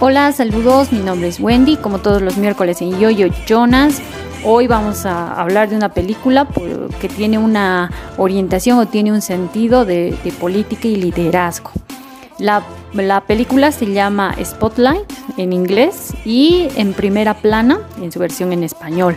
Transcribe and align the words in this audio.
Hola, 0.00 0.30
saludos, 0.30 0.92
mi 0.92 1.00
nombre 1.00 1.26
es 1.26 1.40
Wendy, 1.40 1.76
como 1.76 1.98
todos 1.98 2.22
los 2.22 2.36
miércoles 2.36 2.80
en 2.82 3.00
Yoyo 3.00 3.26
Jonas. 3.48 4.00
Hoy 4.44 4.68
vamos 4.68 5.04
a 5.04 5.32
hablar 5.34 5.68
de 5.68 5.74
una 5.74 5.88
película 5.88 6.46
que 7.00 7.08
tiene 7.08 7.36
una 7.36 7.90
orientación 8.16 8.78
o 8.78 8.86
tiene 8.86 9.10
un 9.10 9.20
sentido 9.20 9.84
de, 9.84 10.16
política 10.38 10.86
y 10.86 10.94
liderazgo. 10.94 11.72
La, 12.38 12.62
la, 12.92 13.22
película 13.22 13.72
se 13.72 13.86
llama 13.92 14.36
Spotlight 14.40 15.12
en 15.36 15.52
inglés 15.52 16.14
y 16.24 16.68
en 16.76 16.92
primera 16.92 17.34
plana 17.34 17.80
en 18.00 18.12
su 18.12 18.20
versión 18.20 18.52
en 18.52 18.62
español 18.62 19.16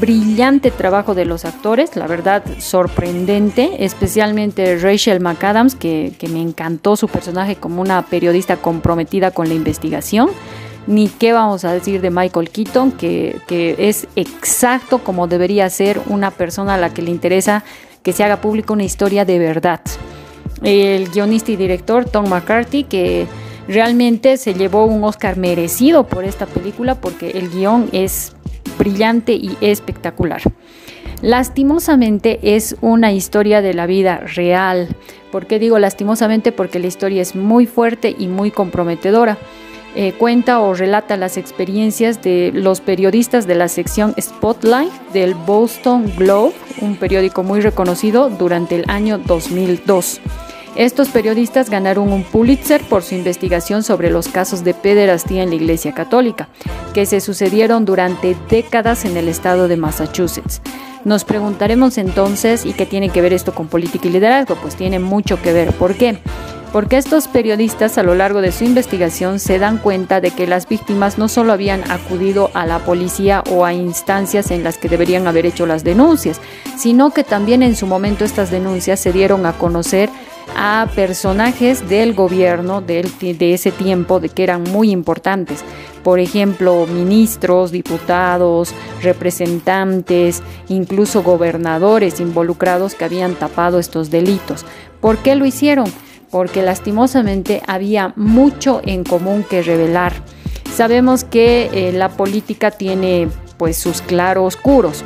brillante 0.00 0.70
trabajo 0.70 1.14
de 1.14 1.24
los 1.24 1.44
actores, 1.44 1.96
la 1.96 2.06
verdad 2.06 2.42
sorprendente, 2.58 3.84
especialmente 3.84 4.76
Rachel 4.78 5.20
McAdams, 5.20 5.74
que, 5.74 6.14
me 6.30 6.40
encantó 6.40 6.96
su 6.96 7.08
personaje 7.08 7.56
como 7.56 7.80
una 7.80 8.02
periodista 8.02 8.56
comprometida 8.56 9.30
con 9.30 9.48
la 9.48 9.54
investigación. 9.54 10.30
Ni 10.86 11.08
qué 11.08 11.32
vamos 11.32 11.64
a 11.64 11.72
decir 11.72 12.00
de 12.02 12.10
Michael 12.10 12.50
Keaton, 12.50 12.92
que, 12.92 13.40
que 13.46 13.74
es 13.78 14.06
exacto 14.16 14.98
como 14.98 15.26
debería 15.26 15.68
ser 15.70 16.00
una 16.08 16.30
persona 16.30 16.74
a 16.74 16.78
la 16.78 16.92
que 16.92 17.00
le 17.00 17.10
interesa 17.10 17.64
que 18.02 18.12
se 18.12 18.22
haga 18.22 18.40
público 18.40 18.74
una 18.74 18.84
historia 18.84 19.24
de 19.24 19.38
verdad. 19.38 19.80
El 20.62 21.08
guionista 21.08 21.52
y 21.52 21.56
director 21.56 22.04
Tom 22.04 22.28
McCarthy, 22.28 22.84
que 22.84 23.26
realmente 23.66 24.36
se 24.36 24.54
llevó 24.54 24.84
un 24.84 25.02
Oscar 25.04 25.36
merecido 25.36 26.04
por 26.06 26.24
esta 26.24 26.46
película 26.46 26.94
porque 26.96 27.30
el 27.30 27.50
guion 27.50 27.88
es 27.92 28.34
brillante 28.76 29.32
y 29.32 29.56
espectacular. 29.60 30.42
Lastimosamente 31.22 32.38
es 32.42 32.76
una 32.80 33.12
historia 33.12 33.62
de 33.62 33.74
la 33.74 33.86
vida 33.86 34.18
real. 34.18 34.88
¿Por 35.32 35.46
qué 35.46 35.58
digo 35.58 35.78
lastimosamente? 35.78 36.52
Porque 36.52 36.78
la 36.78 36.86
historia 36.86 37.22
es 37.22 37.34
muy 37.34 37.66
fuerte 37.66 38.14
y 38.18 38.26
muy 38.26 38.50
comprometedora. 38.50 39.38
Eh, 39.96 40.12
cuenta 40.18 40.60
o 40.60 40.74
relata 40.74 41.16
las 41.16 41.36
experiencias 41.36 42.20
de 42.20 42.50
los 42.52 42.80
periodistas 42.80 43.46
de 43.46 43.54
la 43.54 43.68
sección 43.68 44.12
Spotlight 44.20 44.92
del 45.12 45.34
Boston 45.34 46.12
Globe, 46.16 46.52
un 46.80 46.96
periódico 46.96 47.44
muy 47.44 47.60
reconocido 47.60 48.28
durante 48.28 48.74
el 48.74 48.84
año 48.88 49.18
2002. 49.18 50.20
Estos 50.76 51.08
periodistas 51.08 51.70
ganaron 51.70 52.12
un 52.12 52.24
Pulitzer 52.24 52.82
por 52.82 53.04
su 53.04 53.14
investigación 53.14 53.84
sobre 53.84 54.10
los 54.10 54.26
casos 54.26 54.64
de 54.64 54.74
pederastía 54.74 55.44
en 55.44 55.50
la 55.50 55.54
Iglesia 55.54 55.94
Católica, 55.94 56.48
que 56.92 57.06
se 57.06 57.20
sucedieron 57.20 57.84
durante 57.84 58.36
décadas 58.50 59.04
en 59.04 59.16
el 59.16 59.28
estado 59.28 59.68
de 59.68 59.76
Massachusetts. 59.76 60.60
Nos 61.04 61.24
preguntaremos 61.24 61.96
entonces, 61.96 62.66
¿y 62.66 62.72
qué 62.72 62.86
tiene 62.86 63.10
que 63.10 63.20
ver 63.20 63.32
esto 63.32 63.54
con 63.54 63.68
política 63.68 64.08
y 64.08 64.10
liderazgo? 64.10 64.56
Pues 64.56 64.74
tiene 64.74 64.98
mucho 64.98 65.40
que 65.40 65.52
ver. 65.52 65.72
¿Por 65.74 65.94
qué? 65.94 66.18
Porque 66.72 66.96
estos 66.96 67.28
periodistas 67.28 67.96
a 67.98 68.02
lo 68.02 68.16
largo 68.16 68.40
de 68.40 68.50
su 68.50 68.64
investigación 68.64 69.38
se 69.38 69.60
dan 69.60 69.78
cuenta 69.78 70.20
de 70.20 70.32
que 70.32 70.48
las 70.48 70.68
víctimas 70.68 71.18
no 71.18 71.28
solo 71.28 71.52
habían 71.52 71.88
acudido 71.88 72.50
a 72.52 72.66
la 72.66 72.80
policía 72.80 73.44
o 73.48 73.64
a 73.64 73.72
instancias 73.72 74.50
en 74.50 74.64
las 74.64 74.76
que 74.76 74.88
deberían 74.88 75.28
haber 75.28 75.46
hecho 75.46 75.66
las 75.66 75.84
denuncias, 75.84 76.40
sino 76.76 77.12
que 77.12 77.22
también 77.22 77.62
en 77.62 77.76
su 77.76 77.86
momento 77.86 78.24
estas 78.24 78.50
denuncias 78.50 78.98
se 78.98 79.12
dieron 79.12 79.46
a 79.46 79.52
conocer 79.52 80.10
a 80.56 80.88
personajes 80.94 81.88
del 81.88 82.14
gobierno 82.14 82.80
de, 82.80 83.04
ese 83.40 83.70
tiempo 83.70 84.20
que 84.20 84.42
eran 84.42 84.62
muy 84.64 84.90
importantes. 84.90 85.64
Por 86.02 86.20
ejemplo, 86.20 86.86
ministros, 86.86 87.70
diputados, 87.70 88.74
representantes, 89.02 90.42
incluso 90.68 91.22
gobernadores 91.22 92.20
involucrados 92.20 92.94
que 92.94 93.04
habían 93.04 93.34
tapado 93.34 93.78
estos 93.78 94.10
delitos. 94.10 94.64
¿Por 95.00 95.18
qué 95.18 95.34
lo 95.34 95.46
hicieron? 95.46 95.90
Porque 96.30 96.62
lastimosamente 96.62 97.62
había 97.66 98.12
mucho 98.16 98.80
en 98.84 99.04
común 99.04 99.44
que 99.48 99.62
revelar. 99.62 100.12
Sabemos 100.74 101.24
que 101.24 101.70
eh, 101.72 101.92
la 101.92 102.08
política 102.08 102.70
tiene 102.70 103.28
pues 103.56 103.76
sus 103.76 104.02
claroscuros. 104.02 105.04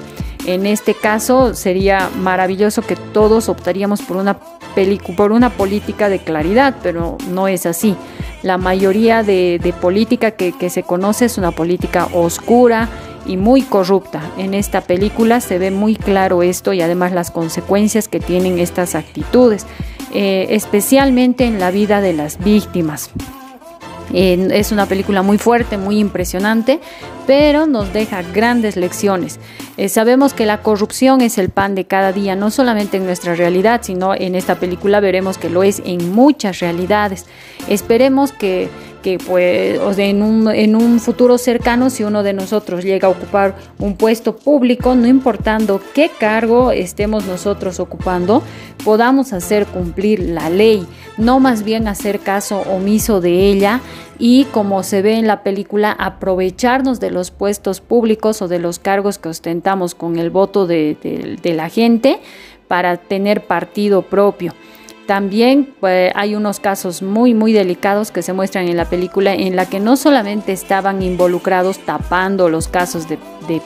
En 0.48 0.64
este 0.64 0.94
caso 0.94 1.52
sería 1.52 2.08
maravilloso 2.16 2.80
que 2.80 2.96
todos 2.96 3.50
optaríamos 3.50 4.00
por 4.00 4.16
una 4.16 4.38
por 5.16 5.32
una 5.32 5.50
política 5.50 6.08
de 6.08 6.20
claridad, 6.20 6.76
pero 6.82 7.18
no 7.30 7.48
es 7.48 7.66
así. 7.66 7.96
La 8.42 8.56
mayoría 8.56 9.22
de, 9.22 9.74
política 9.78 10.30
que, 10.30 10.70
se 10.70 10.84
conoce 10.84 11.26
es 11.26 11.36
una 11.36 11.50
política 11.50 12.08
oscura 12.14 12.88
y 13.26 13.36
muy 13.36 13.60
corrupta. 13.60 14.22
En 14.38 14.54
esta 14.54 14.80
película 14.80 15.40
se 15.42 15.58
ve 15.58 15.70
muy 15.70 15.96
claro 15.96 16.42
esto 16.42 16.72
y 16.72 16.80
además 16.80 17.12
las 17.12 17.30
consecuencias 17.30 18.08
que 18.08 18.20
tienen 18.20 18.58
estas 18.58 18.94
actitudes, 18.94 19.66
eh, 20.14 20.46
especialmente 20.50 21.44
en 21.44 21.60
la 21.60 21.70
vida 21.70 22.00
de 22.00 22.14
las 22.14 22.38
víctimas 22.38 23.10
es 24.12 24.72
una 24.72 24.86
película 24.86 25.22
muy 25.22 25.38
fuerte, 25.38 25.76
muy 25.76 25.98
impresionante, 25.98 26.80
pero 27.28 27.66
nos 27.66 27.92
deja 27.92 28.22
grandes 28.22 28.76
lecciones. 28.76 29.38
Eh, 29.76 29.90
sabemos 29.90 30.32
que 30.32 30.46
la 30.46 30.62
corrupción 30.62 31.20
es 31.20 31.36
el 31.36 31.50
pan 31.50 31.74
de 31.74 31.84
cada 31.84 32.10
día, 32.10 32.34
no 32.36 32.50
solamente 32.50 32.96
en 32.96 33.04
nuestra 33.04 33.34
realidad, 33.34 33.82
sino 33.84 34.14
en 34.14 34.34
esta 34.34 34.54
película 34.54 34.98
veremos 35.00 35.36
que 35.36 35.50
lo 35.50 35.62
es 35.62 35.82
en 35.84 36.10
muchas 36.10 36.60
realidades. 36.60 37.26
Esperemos 37.68 38.32
que 38.32 38.70
pues 39.26 39.78
en 39.98 40.22
un 40.22 41.00
futuro 41.00 41.38
cercano 41.38 41.88
si 41.88 42.04
uno 42.04 42.22
de 42.22 42.34
nosotros 42.34 42.84
llega 42.84 43.08
a 43.08 43.10
ocupar 43.10 43.56
un 43.78 43.96
puesto 43.96 44.36
público, 44.36 44.94
no 44.94 45.06
importando 45.06 45.80
qué 45.94 46.10
cargo 46.10 46.72
estemos 46.72 47.24
nosotros 47.24 47.80
ocupando, 47.80 48.42
podamos 48.84 49.32
hacer 49.32 49.64
cumplir 49.66 50.20
la 50.20 50.50
ley, 50.50 50.86
no 51.16 51.40
más 51.40 51.62
bien 51.62 51.88
hacer 51.88 52.20
caso 52.20 52.60
omiso 52.70 53.22
de 53.22 53.48
ella 53.50 53.80
y 54.18 54.44
como 54.46 54.82
se 54.82 55.00
ve 55.02 55.14
en 55.14 55.26
la 55.26 55.42
película, 55.42 55.92
aprovecharnos 55.92 56.98
de 57.00 57.10
los 57.10 57.30
puestos 57.30 57.80
públicos 57.80 58.42
o 58.42 58.48
de 58.48 58.58
los 58.58 58.78
cargos 58.78 59.18
que 59.18 59.28
ostentamos 59.28 59.94
con 59.94 60.18
el 60.18 60.30
voto 60.30 60.66
de, 60.66 61.38
la 61.44 61.68
gente 61.68 62.18
para 62.66 62.96
tener 62.96 63.46
partido 63.46 64.02
propio. 64.02 64.54
También 65.06 65.74
pues, 65.80 66.12
hay 66.14 66.34
unos 66.34 66.60
casos 66.60 67.00
muy, 67.00 67.32
muy 67.32 67.54
delicados 67.54 68.10
que 68.10 68.20
se 68.20 68.34
muestran 68.34 68.68
en 68.68 68.76
la 68.76 68.84
película 68.84 69.32
en 69.32 69.56
la 69.56 69.64
que 69.64 69.80
no 69.80 69.96
solamente 69.96 70.52
estaban 70.52 71.00
involucrados 71.00 71.78
tapando 71.78 72.50
los 72.50 72.68
casos 72.68 73.06
de, 73.08 73.18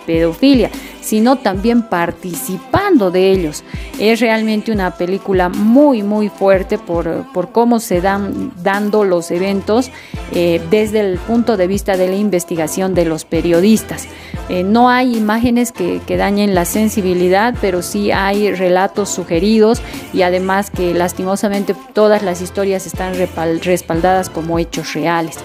pedofilia, 0.07 0.71
sino 1.03 1.37
también 1.37 1.83
participando 1.83 3.11
de 3.11 3.31
ellos. 3.31 3.65
Es 3.99 4.21
realmente 4.21 4.73
una 4.73 4.93
película 4.93 5.49
muy, 5.49 6.03
muy 6.03 6.29
fuerte 6.29 6.79
por, 6.79 7.27
cómo 7.53 7.81
se 7.81 8.01
dan 8.01 8.53
dando 8.63 9.05
los 9.05 9.31
eventos 9.31 9.91
eh, 10.33 10.61
desde 10.71 11.01
el 11.01 11.19
punto 11.19 11.57
de 11.57 11.67
vista 11.67 11.97
de 11.97 12.09
la 12.09 12.17
investigación 12.17 12.95
de 12.95 13.05
los 13.05 13.25
periodistas. 13.25 14.07
Eh, 14.49 14.63
no 14.63 14.89
hay 14.89 15.17
imágenes 15.17 15.73
que, 15.73 16.01
dañen 16.13 16.55
la 16.55 16.67
sensibilidad, 16.67 17.55
pero 17.61 17.83
sí 17.83 18.13
hay 18.13 18.53
relatos 18.53 19.09
sugeridos 19.09 19.81
y 20.13 20.23
además 20.23 20.71
que 20.71 20.93
lastimosamente 20.93 21.75
todas 21.95 22.23
las 22.23 22.43
historias 22.43 22.87
están 22.87 23.15
respaldadas 23.63 24.29
como 24.29 24.59
hechos 24.59 24.93
reales. 24.93 25.39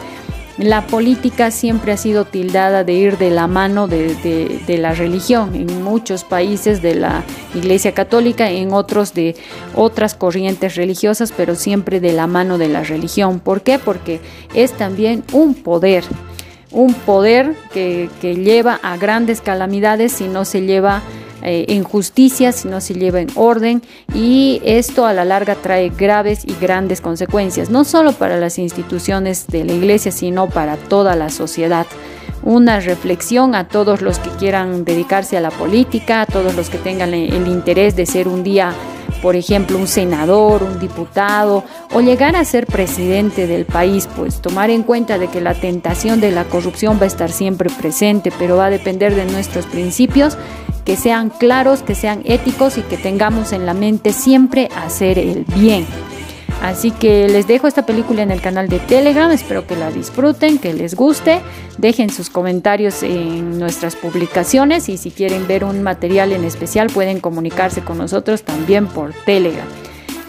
La 0.57 0.87
política 0.87 1.51
siempre 1.51 1.91
ha 1.91 1.97
sido 1.97 2.25
tildada 2.25 2.83
de 2.83 2.93
ir 2.93 3.17
de 3.19 3.29
la 3.29 3.45
mano 3.45 3.87
de, 3.87 4.63
la 4.67 4.93
religión, 4.93 5.53
en 5.53 5.83
muchos 5.83 6.23
países 6.23 6.81
de 6.81 6.95
la 6.95 7.23
Iglesia 7.53 7.91
Católica, 7.91 8.49
en 8.49 8.73
otros 8.73 9.13
de 9.13 9.35
otras 9.75 10.15
corrientes 10.15 10.75
religiosas, 10.75 11.31
pero 11.35 11.53
siempre 11.53 11.99
de 11.99 12.13
la 12.13 12.25
mano 12.25 12.57
de 12.57 12.69
la 12.69 12.81
religión. 12.83 13.39
¿Por 13.39 13.61
qué? 13.61 13.77
Porque 13.77 14.19
es 14.55 14.73
también 14.73 15.23
un 15.31 15.53
poder 15.53 16.03
un 16.71 16.93
poder 16.93 17.55
que, 17.71 18.09
lleva 18.21 18.79
a 18.83 18.97
grandes 18.97 19.41
calamidades 19.41 20.11
si 20.11 20.27
no 20.27 20.45
se 20.45 20.61
lleva 20.61 21.01
eh, 21.43 21.65
en 21.69 21.83
justicia, 21.83 22.51
si 22.51 22.67
no 22.67 22.81
se 22.81 22.93
lleva 22.93 23.19
en 23.19 23.29
orden 23.35 23.81
y 24.13 24.61
esto 24.63 25.05
a 25.05 25.13
la 25.13 25.25
larga 25.25 25.55
trae 25.55 25.89
graves 25.89 26.43
y 26.45 26.55
grandes 26.59 27.01
consecuencias, 27.01 27.69
no 27.69 27.83
solo 27.83 28.13
para 28.13 28.37
las 28.37 28.57
instituciones 28.57 29.47
de 29.47 29.63
la 29.63 29.73
iglesia, 29.73 30.11
sino 30.11 30.49
para 30.49 30.77
toda 30.77 31.15
la 31.15 31.29
sociedad. 31.29 31.85
Una 32.43 32.79
reflexión 32.79 33.55
a 33.55 33.67
todos 33.67 34.01
los 34.01 34.19
que 34.19 34.29
quieran 34.31 34.85
dedicarse 34.85 35.37
a 35.37 35.41
la 35.41 35.51
política, 35.51 36.21
a 36.21 36.25
todos 36.25 36.55
los 36.55 36.69
que 36.69 36.77
tengan 36.77 37.13
el 37.13 37.47
interés 37.47 37.95
de 37.95 38.05
ser 38.05 38.27
un 38.27 38.43
día 38.43 38.73
por 39.21 39.35
ejemplo, 39.35 39.77
un 39.77 39.87
senador, 39.87 40.63
un 40.63 40.79
diputado 40.79 41.63
o 41.93 42.01
llegar 42.01 42.35
a 42.35 42.45
ser 42.45 42.67
presidente 42.67 43.47
del 43.47 43.65
país, 43.65 44.07
pues 44.15 44.41
tomar 44.41 44.69
en 44.69 44.83
cuenta 44.83 45.17
de 45.17 45.27
que 45.27 45.41
la 45.41 45.53
tentación 45.53 46.21
de 46.21 46.31
la 46.31 46.45
corrupción 46.45 46.97
va 46.99 47.03
a 47.03 47.07
estar 47.07 47.31
siempre 47.31 47.69
presente, 47.69 48.31
pero 48.37 48.57
va 48.57 48.67
a 48.67 48.69
depender 48.69 49.15
de 49.15 49.25
nuestros 49.25 49.65
principios 49.65 50.37
que 50.87 50.95
sean 50.95 51.29
claros, 51.29 51.83
que 51.83 51.95
sean 51.95 52.21
éticos 52.23 52.77
y 52.77 52.81
que 52.81 52.95
tengamos 52.95 53.51
en 53.51 53.65
la 53.65 53.73
mente 53.73 54.13
siempre 54.13 54.69
hacer 54.73 55.19
el 55.19 55.43
bien. 55.43 55.85
Así 56.63 56.91
que 56.91 57.27
les 57.27 57.45
dejo 57.45 57.67
esta 57.67 57.85
película 57.85 58.21
en 58.21 58.31
el 58.31 58.39
canal 58.39 58.69
de 58.69 58.79
Telegram, 58.79 59.29
espero 59.29 59.67
que 59.67 59.75
la 59.75 59.91
disfruten, 59.91 60.59
que 60.59 60.73
les 60.73 60.95
guste, 60.95 61.41
dejen 61.77 62.09
sus 62.09 62.29
comentarios 62.29 63.03
en 63.03 63.59
nuestras 63.59 63.97
publicaciones 63.97 64.87
y 64.87 64.97
si 64.97 65.11
quieren 65.11 65.45
ver 65.45 65.65
un 65.65 65.83
material 65.83 66.31
en 66.31 66.45
especial 66.45 66.87
pueden 66.87 67.19
comunicarse 67.19 67.81
con 67.81 67.97
nosotros 67.97 68.43
también 68.43 68.87
por 68.87 69.11
Telegram. 69.25 69.67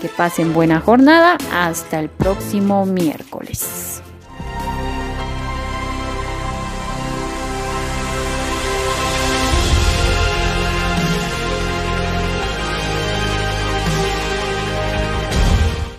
Que 0.02 0.08
pasen 0.08 0.52
buena 0.52 0.80
jornada, 0.80 1.38
hasta 1.52 2.00
el 2.00 2.08
próximo 2.08 2.84
miércoles. 2.84 3.87